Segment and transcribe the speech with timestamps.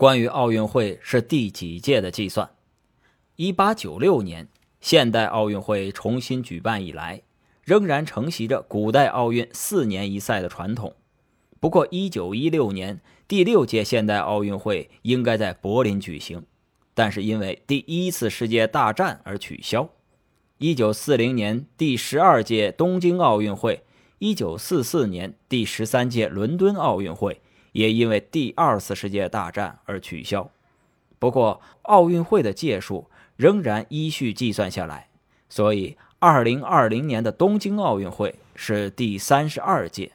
[0.00, 2.48] 关于奥运会是第几届的计算。
[3.36, 4.48] 一八九六年，
[4.80, 7.20] 现代奥运会重新举办以来，
[7.64, 10.94] 仍然承袭着古代奥运四年一赛的传统。
[11.60, 16.46] 不过，一九一六年第六届现代奥运会应该在柏林举行，
[16.94, 19.90] 但是因为第一次世界大战而取消。
[20.56, 23.82] 一九四零年第十二届东京奥运会，
[24.18, 27.42] 一九四四年第十三届伦敦奥运会。
[27.72, 30.50] 也因为第二次世界大战而取消。
[31.18, 35.08] 不过，奥运会的届数仍然依序计算下来，
[35.48, 40.12] 所以2020年的东京奥运会是第三十二届。